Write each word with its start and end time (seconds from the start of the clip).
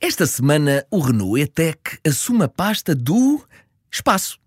Esta 0.00 0.26
semana 0.26 0.86
o 0.92 1.00
Renault 1.00 1.40
E-Tech 1.40 1.98
assume 2.06 2.44
a 2.44 2.48
pasta 2.48 2.94
do 2.94 3.44
espaço. 3.90 4.38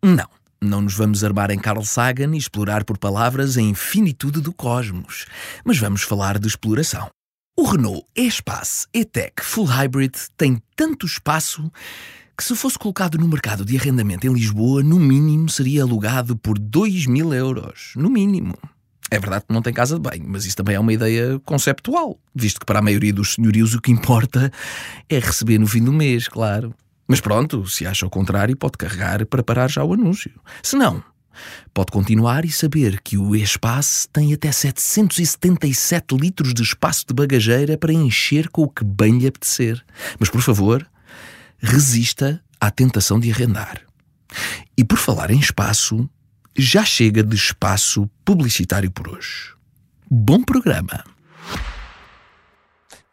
Não, 0.00 0.28
não 0.62 0.82
nos 0.82 0.94
vamos 0.94 1.24
armar 1.24 1.50
em 1.50 1.58
Carl 1.58 1.82
Sagan 1.82 2.32
e 2.32 2.38
explorar 2.38 2.84
por 2.84 2.96
palavras 2.96 3.56
a 3.56 3.60
infinitude 3.60 4.40
do 4.40 4.52
cosmos, 4.52 5.26
mas 5.64 5.78
vamos 5.78 6.02
falar 6.02 6.38
de 6.38 6.46
exploração. 6.46 7.08
O 7.58 7.64
Renault 7.64 8.06
E-Space 8.14 8.86
E-Tech 8.94 9.32
Full 9.42 9.64
Hybrid 9.64 10.14
tem 10.36 10.62
tanto 10.76 11.06
espaço 11.06 11.72
que 12.38 12.44
se 12.44 12.54
fosse 12.54 12.78
colocado 12.78 13.18
no 13.18 13.26
mercado 13.26 13.64
de 13.64 13.76
arrendamento 13.76 14.28
em 14.28 14.32
Lisboa, 14.32 14.80
no 14.80 15.00
mínimo 15.00 15.48
seria 15.48 15.82
alugado 15.82 16.36
por 16.36 16.56
2 16.56 17.06
mil 17.06 17.34
euros. 17.34 17.94
No 17.96 18.08
mínimo. 18.08 18.56
É 19.10 19.18
verdade 19.18 19.44
que 19.46 19.52
não 19.52 19.60
tem 19.60 19.72
casa 19.72 19.96
de 19.96 20.00
banho, 20.00 20.24
mas 20.26 20.44
isso 20.44 20.56
também 20.56 20.76
é 20.76 20.80
uma 20.80 20.92
ideia 20.92 21.40
conceptual, 21.40 22.18
visto 22.34 22.60
que 22.60 22.66
para 22.66 22.78
a 22.78 22.82
maioria 22.82 23.12
dos 23.12 23.34
senhorios 23.34 23.74
o 23.74 23.80
que 23.80 23.90
importa 23.90 24.52
é 25.08 25.18
receber 25.18 25.58
no 25.58 25.66
fim 25.66 25.82
do 25.82 25.92
mês, 25.92 26.28
claro. 26.28 26.72
Mas 27.08 27.20
pronto, 27.20 27.66
se 27.66 27.84
acha 27.84 28.06
o 28.06 28.10
contrário, 28.10 28.56
pode 28.56 28.78
carregar 28.78 29.26
para 29.26 29.42
parar 29.42 29.68
já 29.68 29.82
o 29.82 29.94
anúncio. 29.94 30.30
Se 30.62 30.76
não, 30.76 31.02
pode 31.74 31.90
continuar 31.90 32.44
e 32.44 32.52
saber 32.52 33.00
que 33.00 33.18
o 33.18 33.34
espaço 33.34 34.08
tem 34.12 34.32
até 34.32 34.52
777 34.52 36.16
litros 36.16 36.54
de 36.54 36.62
espaço 36.62 37.04
de 37.08 37.12
bagageira 37.12 37.76
para 37.76 37.92
encher 37.92 38.48
com 38.48 38.62
o 38.62 38.68
que 38.68 38.84
bem 38.84 39.18
lhe 39.18 39.26
apetecer. 39.26 39.84
Mas 40.20 40.30
por 40.30 40.40
favor, 40.40 40.88
resista 41.58 42.40
à 42.60 42.70
tentação 42.70 43.18
de 43.18 43.32
arrendar. 43.32 43.80
E 44.76 44.84
por 44.84 44.96
falar 44.96 45.32
em 45.32 45.40
espaço, 45.40 46.08
já 46.56 46.84
chega 46.84 47.22
de 47.22 47.36
espaço 47.36 48.08
publicitário 48.24 48.90
por 48.90 49.08
hoje. 49.08 49.54
Bom 50.10 50.42
programa! 50.42 51.04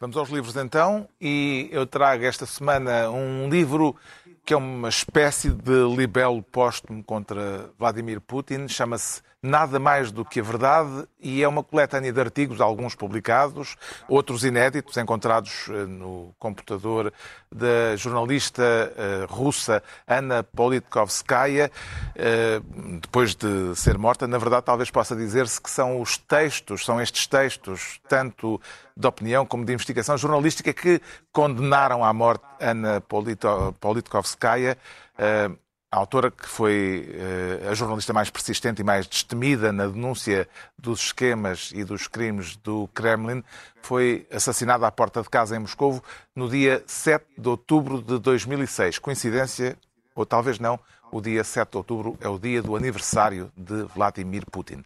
Vamos 0.00 0.16
aos 0.16 0.28
livros 0.28 0.54
então, 0.54 1.08
e 1.20 1.68
eu 1.72 1.84
trago 1.84 2.24
esta 2.24 2.46
semana 2.46 3.10
um 3.10 3.48
livro 3.48 3.96
que 4.44 4.54
é 4.54 4.56
uma 4.56 4.88
espécie 4.88 5.50
de 5.50 5.96
libelo 5.96 6.40
póstumo 6.40 7.02
contra 7.02 7.68
Vladimir 7.76 8.20
Putin, 8.20 8.68
chama-se 8.68 9.20
nada 9.42 9.78
mais 9.78 10.10
do 10.10 10.24
que 10.24 10.40
a 10.40 10.42
verdade 10.42 11.06
e 11.20 11.42
é 11.42 11.48
uma 11.48 11.62
coletânea 11.62 12.12
de 12.12 12.20
artigos, 12.20 12.60
alguns 12.60 12.94
publicados, 12.94 13.76
outros 14.08 14.44
inéditos, 14.44 14.96
encontrados 14.96 15.68
eh, 15.68 15.84
no 15.84 16.34
computador 16.38 17.12
da 17.52 17.94
jornalista 17.96 18.62
eh, 18.62 19.26
russa 19.28 19.82
Anna 20.06 20.42
Politkovskaya, 20.42 21.70
eh, 22.16 22.60
depois 23.00 23.34
de 23.34 23.76
ser 23.76 23.96
morta. 23.96 24.26
Na 24.26 24.38
verdade, 24.38 24.64
talvez 24.64 24.90
possa 24.90 25.14
dizer-se 25.14 25.60
que 25.60 25.70
são 25.70 26.00
os 26.00 26.16
textos, 26.18 26.84
são 26.84 27.00
estes 27.00 27.26
textos, 27.26 28.00
tanto 28.08 28.60
de 28.98 29.06
opinião 29.06 29.46
como 29.46 29.64
de 29.64 29.72
investigação 29.72 30.18
jornalística, 30.18 30.72
que 30.72 31.00
condenaram 31.32 32.04
à 32.04 32.12
morte 32.12 32.44
Anna 32.60 33.00
Politkovskaya 33.80 34.76
a 35.90 35.96
autora, 35.96 36.30
que 36.30 36.46
foi 36.46 37.08
uh, 37.64 37.70
a 37.70 37.74
jornalista 37.74 38.12
mais 38.12 38.28
persistente 38.28 38.82
e 38.82 38.84
mais 38.84 39.06
destemida 39.06 39.72
na 39.72 39.86
denúncia 39.86 40.46
dos 40.76 41.00
esquemas 41.00 41.72
e 41.74 41.82
dos 41.82 42.06
crimes 42.06 42.56
do 42.56 42.88
Kremlin, 42.88 43.42
foi 43.80 44.26
assassinada 44.30 44.86
à 44.86 44.92
porta 44.92 45.22
de 45.22 45.30
casa 45.30 45.56
em 45.56 45.60
Moscou 45.60 46.02
no 46.36 46.48
dia 46.48 46.82
7 46.86 47.24
de 47.38 47.48
outubro 47.48 48.02
de 48.02 48.18
2006. 48.18 48.98
Coincidência, 48.98 49.78
ou 50.14 50.26
talvez 50.26 50.58
não, 50.58 50.78
o 51.10 51.22
dia 51.22 51.42
7 51.42 51.70
de 51.70 51.76
outubro 51.78 52.18
é 52.20 52.28
o 52.28 52.38
dia 52.38 52.60
do 52.60 52.76
aniversário 52.76 53.50
de 53.56 53.84
Vladimir 53.84 54.44
Putin. 54.50 54.84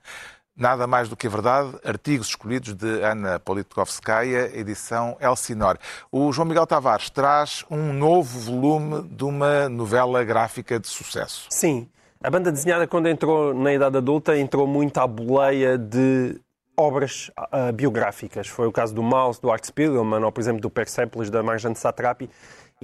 Nada 0.55 0.87
mais 0.87 1.09
do 1.09 1.17
que 1.17 1.27
a 1.27 1.31
verdade, 1.31 1.75
artigos 1.83 2.29
escolhidos 2.29 2.75
de 2.75 3.03
Ana 3.03 3.41
Politkovskaya, 3.41 4.51
edição 4.55 5.17
Elsinor. 5.19 5.79
O 6.11 6.31
João 6.31 6.47
Miguel 6.47 6.67
Tavares 6.67 7.09
traz 7.09 7.65
um 7.71 7.91
novo 7.93 8.39
volume 8.39 9.09
de 9.09 9.25
uma 9.25 9.67
novela 9.71 10.23
gráfica 10.23 10.79
de 10.79 10.89
sucesso. 10.89 11.47
Sim. 11.49 11.89
A 12.23 12.31
banda 12.31 12.53
desenhada, 12.53 12.87
quando 12.87 13.09
entrou 13.09 13.55
na 13.55 13.73
idade 13.73 13.97
adulta, 13.97 14.37
entrou 14.39 14.67
muito 14.67 14.99
à 14.99 15.07
boleia 15.07 15.79
de 15.79 16.39
obras 16.77 17.31
uh, 17.39 17.73
biográficas. 17.73 18.47
Foi 18.47 18.67
o 18.67 18.73
caso 18.73 18.95
do 18.95 19.03
Mouse, 19.03 19.41
do 19.41 19.51
Art 19.51 19.65
Spiegelman, 19.65 20.23
ou, 20.23 20.31
por 20.31 20.41
exemplo, 20.41 20.61
do 20.61 20.69
Persepolis, 20.69 21.31
da 21.31 21.43
Marjane 21.43 21.75
Satrapi. 21.75 22.29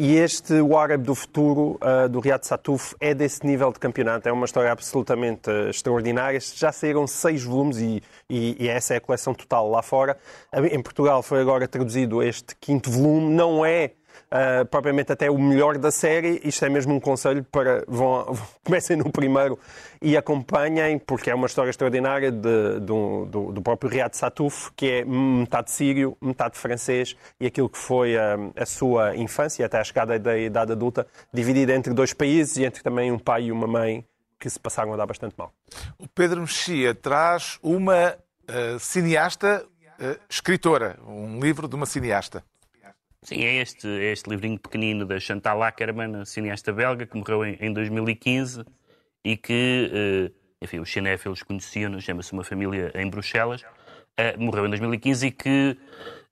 E 0.00 0.16
este, 0.16 0.54
o 0.60 0.78
árabe 0.78 1.02
do 1.02 1.12
futuro, 1.12 1.76
uh, 1.82 2.08
do 2.08 2.20
Riyad 2.20 2.46
Satuf, 2.46 2.94
é 3.00 3.12
desse 3.12 3.44
nível 3.44 3.72
de 3.72 3.80
campeonato. 3.80 4.28
É 4.28 4.32
uma 4.32 4.44
história 4.44 4.70
absolutamente 4.70 5.50
uh, 5.50 5.70
extraordinária. 5.70 6.38
Já 6.54 6.70
saíram 6.70 7.04
seis 7.04 7.42
volumes 7.42 7.78
e, 7.78 8.00
e, 8.30 8.56
e, 8.60 8.68
essa 8.68 8.94
é 8.94 8.98
a 8.98 9.00
coleção 9.00 9.34
total 9.34 9.68
lá 9.68 9.82
fora. 9.82 10.16
Em 10.70 10.80
Portugal 10.80 11.20
foi 11.20 11.40
agora 11.40 11.66
traduzido 11.66 12.22
este 12.22 12.54
quinto 12.60 12.88
volume. 12.88 13.34
Não 13.34 13.66
é 13.66 13.94
uh, 14.26 14.66
propriamente 14.66 15.12
até 15.12 15.30
o 15.30 15.38
melhor 15.38 15.78
da 15.78 15.90
série. 15.90 16.40
Isto 16.44 16.64
é 16.64 16.68
mesmo 16.68 16.94
um 16.94 17.00
conselho 17.00 17.44
para 17.44 17.84
vão, 17.86 18.36
comecem 18.64 18.96
no 18.96 19.10
primeiro 19.10 19.58
e 20.00 20.16
acompanhem, 20.16 20.98
porque 20.98 21.30
é 21.30 21.34
uma 21.34 21.46
história 21.46 21.70
extraordinária 21.70 22.30
de, 22.30 22.80
de, 22.80 22.80
do, 22.80 23.52
do, 23.52 23.62
próprio 23.62 23.90
Riyad 23.90 24.16
Satuf, 24.16 24.70
que 24.76 24.90
é 24.90 25.04
metade 25.04 25.70
sírio, 25.70 26.16
metade 26.20 26.56
francês, 26.56 27.16
e 27.40 27.46
aquilo 27.46 27.68
que 27.68 27.78
foi 27.78 28.16
a, 28.16 28.36
a 28.56 28.66
sua 28.66 29.16
infância, 29.16 29.66
até 29.66 29.78
a 29.78 29.84
chegada 29.84 30.18
da 30.18 30.38
idade 30.38 30.72
adulta, 30.72 31.06
dividida 31.32 31.74
entre 31.74 31.92
dois 31.92 32.12
países 32.12 32.56
e 32.56 32.64
entre 32.64 32.82
também 32.82 33.10
um 33.10 33.18
pai 33.18 33.44
e 33.44 33.52
uma 33.52 33.66
mãe 33.66 34.04
que 34.38 34.48
se 34.48 34.58
passaram 34.58 34.94
a 34.94 34.96
dar 34.96 35.06
bastante 35.06 35.34
mal. 35.36 35.52
O 35.98 36.08
Pedro 36.08 36.40
Mexia 36.40 36.94
traz 36.94 37.58
uma 37.62 38.14
uh, 38.14 38.78
cineasta 38.78 39.64
uh, 40.00 40.20
escritora, 40.28 40.98
um 41.06 41.40
livro 41.40 41.66
de 41.66 41.74
uma 41.74 41.86
cineasta. 41.86 42.44
Sim, 43.22 43.44
é 43.44 43.60
este, 43.60 43.86
é 43.86 44.12
este 44.12 44.30
livrinho 44.30 44.58
pequenino 44.58 45.04
da 45.04 45.18
Chantal 45.18 45.62
Ackerman, 45.62 46.24
cineasta 46.24 46.72
belga, 46.72 47.04
que 47.04 47.16
morreu 47.16 47.44
em, 47.44 47.56
em 47.60 47.72
2015 47.72 48.64
e 49.24 49.36
que, 49.36 49.90
uh, 49.92 50.34
enfim, 50.62 50.78
os 50.78 50.90
cinéfilos 50.90 51.42
conheciam, 51.42 52.00
chama-se 52.00 52.32
Uma 52.32 52.44
Família 52.44 52.92
em 52.94 53.10
Bruxelas, 53.10 53.62
uh, 53.62 54.38
morreu 54.38 54.66
em 54.66 54.68
2015 54.70 55.26
e 55.26 55.30
que 55.32 55.76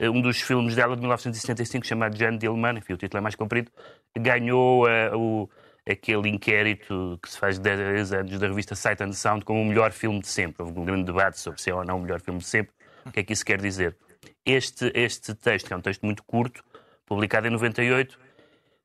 uh, 0.00 0.10
um 0.10 0.20
dos 0.20 0.40
filmes 0.40 0.76
dela 0.76 0.94
de 0.94 1.00
1975, 1.00 1.84
chamado 1.84 2.16
Jeanne 2.16 2.38
Dillman, 2.38 2.78
enfim, 2.78 2.92
o 2.92 2.96
título 2.96 3.18
é 3.18 3.20
mais 3.20 3.34
comprido, 3.34 3.70
ganhou 4.16 4.86
o, 5.14 5.50
aquele 5.84 6.28
inquérito 6.28 7.18
que 7.20 7.28
se 7.28 7.38
faz 7.38 7.58
10 7.58 8.12
anos 8.12 8.38
da 8.38 8.46
revista 8.46 8.76
Sight 8.76 9.02
and 9.02 9.12
Sound 9.12 9.44
como 9.44 9.60
o 9.60 9.64
melhor 9.64 9.90
filme 9.90 10.20
de 10.20 10.28
sempre. 10.28 10.62
Houve 10.62 10.78
um 10.78 10.84
grande 10.84 11.04
debate 11.04 11.38
sobre 11.40 11.60
se 11.60 11.68
é 11.68 11.74
ou 11.74 11.84
não 11.84 11.98
o 11.98 12.02
melhor 12.02 12.20
filme 12.20 12.38
de 12.38 12.46
sempre. 12.46 12.72
O 13.04 13.10
que 13.10 13.20
é 13.20 13.22
que 13.24 13.32
isso 13.32 13.44
quer 13.44 13.60
dizer? 13.60 13.96
Este, 14.44 14.90
este 14.94 15.34
texto, 15.34 15.66
que 15.66 15.72
é 15.72 15.76
um 15.76 15.80
texto 15.80 16.04
muito 16.04 16.22
curto, 16.24 16.64
publicado 17.06 17.46
em 17.46 17.50
98, 17.50 18.14
uh, 18.14 18.18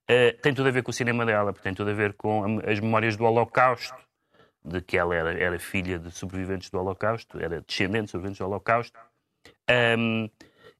eh, 0.07 0.31
tem 0.33 0.53
tudo 0.53 0.69
a 0.69 0.71
ver 0.71 0.83
com 0.83 0.91
o 0.91 0.93
cinema 0.93 1.25
dela, 1.25 1.51
tem 1.53 1.73
tudo 1.73 1.89
a 1.89 1.93
ver 1.93 2.13
com 2.13 2.59
as 2.65 2.79
memórias 2.79 3.17
do 3.17 3.25
Holocausto, 3.25 3.97
de 4.63 4.79
que 4.81 4.97
ela 4.97 5.15
era, 5.15 5.33
era 5.33 5.59
filha 5.59 5.97
de 5.97 6.11
sobreviventes 6.11 6.69
do 6.69 6.79
Holocausto, 6.79 7.39
era 7.39 7.61
descendente 7.61 8.05
de 8.05 8.11
sobreviventes 8.11 8.39
do 8.39 8.45
Holocausto. 8.45 8.97
Um, 9.97 10.29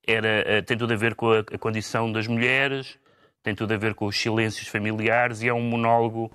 era, 0.06 0.60
uh, 0.60 0.64
tem 0.64 0.78
tudo 0.78 0.94
a 0.94 0.98
ver 0.98 1.16
com 1.16 1.32
a, 1.32 1.40
a, 1.40 1.58
condição 1.58 2.12
das 2.12 2.28
mulheres, 2.28 3.00
tem 3.44 3.56
tudo 3.56 3.74
a 3.74 3.78
ver 3.78 3.96
com 3.96 4.06
os 4.06 4.20
silêncios 4.20 4.68
familiares 4.68 5.42
e 5.42 5.48
é 5.48 5.54
um 5.54 5.62
monólogo 5.62 6.32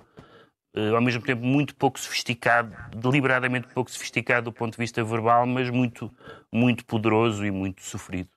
uh, 0.75 0.95
ao 0.95 1.01
mesmo 1.01 1.21
tempo 1.21 1.45
muito 1.45 1.75
pouco 1.75 1.99
sofisticado, 1.99 2.75
deliberadamente 2.95 3.67
pouco 3.67 3.89
sofisticado 3.91 4.45
do 4.45 4.53
ponto 4.53 4.73
de 4.73 4.77
vista 4.77 5.03
verbal, 5.03 5.45
mas 5.45 5.69
muito, 5.69 6.11
muito 6.51 6.85
poderoso 6.85 7.45
e 7.45 7.51
muito 7.51 7.81
sofrido. 7.81 8.29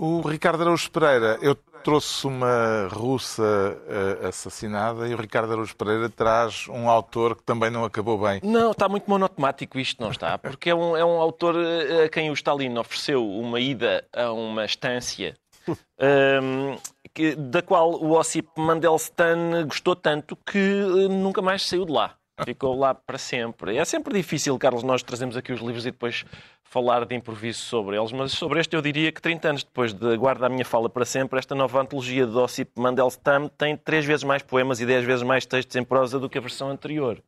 O 0.00 0.20
Ricardo 0.20 0.62
Araújo 0.62 0.88
Pereira, 0.92 1.40
eu 1.42 1.56
trouxe 1.82 2.24
uma 2.24 2.86
russa 2.88 3.42
uh, 3.42 4.28
assassinada 4.28 5.08
e 5.08 5.12
o 5.12 5.16
Ricardo 5.16 5.50
Araújo 5.50 5.74
Pereira 5.74 6.08
traz 6.08 6.68
um 6.68 6.88
autor 6.88 7.34
que 7.34 7.42
também 7.42 7.68
não 7.68 7.84
acabou 7.84 8.16
bem. 8.16 8.38
Não, 8.44 8.70
está 8.70 8.88
muito 8.88 9.10
monotemático 9.10 9.76
isto, 9.76 10.00
não 10.00 10.12
está? 10.12 10.38
Porque 10.38 10.70
é 10.70 10.74
um, 10.74 10.96
é 10.96 11.04
um 11.04 11.20
autor 11.20 11.56
eh, 11.56 12.04
a 12.04 12.08
quem 12.08 12.30
o 12.30 12.32
Stalin 12.34 12.78
ofereceu 12.78 13.28
uma 13.28 13.58
ida 13.58 14.04
a 14.14 14.30
uma 14.30 14.64
estância 14.64 15.34
um, 15.66 15.74
ehm, 15.98 16.78
que, 17.12 17.34
da 17.34 17.60
qual 17.60 17.90
o 17.90 18.12
Ossip 18.12 18.48
Mandelstam 18.56 19.66
gostou 19.66 19.96
tanto 19.96 20.36
que 20.36 20.58
eh, 20.58 21.08
nunca 21.08 21.42
mais 21.42 21.66
saiu 21.66 21.84
de 21.84 21.90
lá. 21.90 22.14
Ficou 22.44 22.78
lá 22.78 22.94
para 22.94 23.18
sempre. 23.18 23.76
É 23.76 23.84
sempre 23.84 24.14
difícil, 24.14 24.56
Carlos, 24.58 24.84
nós 24.84 25.02
trazemos 25.02 25.36
aqui 25.36 25.52
os 25.52 25.60
livros 25.60 25.84
e 25.86 25.90
depois 25.90 26.24
falar 26.68 27.06
de 27.06 27.14
improviso 27.14 27.60
sobre 27.60 27.96
eles, 27.96 28.12
mas 28.12 28.32
sobre 28.32 28.60
este 28.60 28.76
eu 28.76 28.82
diria 28.82 29.10
que 29.10 29.22
30 29.22 29.48
anos 29.48 29.64
depois 29.64 29.94
de 29.94 30.16
Guarda 30.18 30.46
a 30.46 30.48
Minha 30.50 30.66
Fala 30.66 30.88
para 30.88 31.04
Sempre, 31.04 31.38
esta 31.38 31.54
nova 31.54 31.80
antologia 31.80 32.26
de 32.26 32.36
Ossip 32.36 32.70
Mandelstam 32.76 33.48
tem 33.48 33.74
três 33.74 34.04
vezes 34.04 34.22
mais 34.22 34.42
poemas 34.42 34.78
e 34.78 34.84
dez 34.84 35.04
vezes 35.04 35.22
mais 35.22 35.46
textos 35.46 35.74
em 35.76 35.82
prosa 35.82 36.18
do 36.18 36.28
que 36.28 36.36
a 36.36 36.40
versão 36.40 36.68
anterior. 36.68 37.22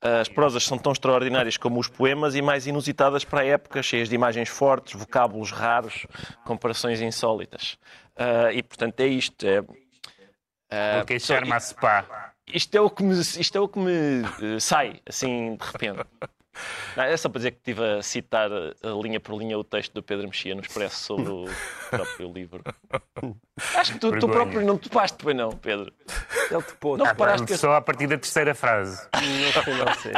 As 0.00 0.28
prosas 0.28 0.64
são 0.64 0.78
tão 0.78 0.92
extraordinárias 0.92 1.56
como 1.56 1.80
os 1.80 1.88
poemas 1.88 2.36
e 2.36 2.42
mais 2.42 2.66
inusitadas 2.68 3.24
para 3.24 3.40
a 3.40 3.44
época, 3.44 3.82
cheias 3.82 4.08
de 4.08 4.14
imagens 4.14 4.48
fortes, 4.48 4.92
vocábulos 4.92 5.50
raros, 5.50 6.06
comparações 6.44 7.00
insólitas. 7.00 7.76
Uh, 8.16 8.52
e, 8.52 8.62
portanto, 8.62 9.00
é 9.00 9.06
isto. 9.06 9.44
É, 9.44 9.60
uh, 9.60 11.20
charma 11.20 11.56
a 11.56 11.60
spa. 11.60 12.34
Isto 12.46 12.76
é 12.76 12.80
o 12.80 12.90
que 12.90 13.02
me, 13.02 13.18
isto 13.20 13.58
é 13.58 13.60
o 13.60 13.68
que 13.68 13.78
me 13.78 14.22
uh, 14.22 14.60
sai, 14.60 15.00
assim, 15.06 15.56
de 15.56 15.64
repente. 15.64 16.04
Não, 16.96 17.04
é 17.04 17.16
só 17.16 17.28
para 17.28 17.38
dizer 17.38 17.50
que 17.52 17.58
estive 17.58 17.84
a 17.84 18.02
citar 18.02 18.50
uh, 18.50 19.02
linha 19.02 19.20
por 19.20 19.38
linha 19.38 19.58
o 19.58 19.64
texto 19.64 19.92
do 19.92 20.02
Pedro 20.02 20.26
Mexia 20.26 20.54
no 20.54 20.60
Expresso 20.60 20.96
sobre 20.96 21.30
o 21.30 21.44
próprio 21.90 22.32
livro. 22.32 22.62
Acho 23.74 23.92
que 23.94 23.98
tu, 23.98 24.18
tu 24.18 24.28
próprio 24.28 24.60
não 24.64 24.78
topaste, 24.78 25.24
bem 25.24 25.34
não, 25.34 25.50
Pedro. 25.50 25.92
Ele 26.50 26.62
topou. 26.62 26.96
Não 26.96 27.04
Não, 27.04 27.12
reparaste 27.12 27.46
que 27.46 27.56
Só 27.56 27.74
a 27.74 27.80
partir 27.80 28.06
da 28.06 28.16
terceira 28.16 28.54
frase. 28.54 29.06
no 29.14 29.62
final, 29.62 29.94
sim. 29.94 30.10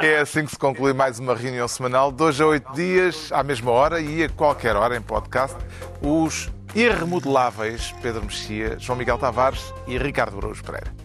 É 0.00 0.18
assim 0.18 0.44
que 0.44 0.50
se 0.50 0.58
conclui 0.58 0.92
mais 0.92 1.18
uma 1.18 1.34
reunião 1.34 1.66
semanal, 1.68 2.14
hoje 2.18 2.42
a 2.42 2.46
oito 2.46 2.72
dias, 2.72 3.30
à 3.32 3.42
mesma 3.42 3.70
hora 3.70 4.00
e 4.00 4.24
a 4.24 4.28
qualquer 4.28 4.76
hora 4.76 4.96
em 4.96 5.02
podcast, 5.02 5.56
os 6.00 6.50
irremodeláveis 6.74 7.92
Pedro 8.02 8.22
Mexia, 8.22 8.78
João 8.78 8.98
Miguel 8.98 9.18
Tavares 9.18 9.72
e 9.86 9.98
Ricardo 9.98 10.38
Araújo 10.38 10.62
Pereira. 10.62 11.01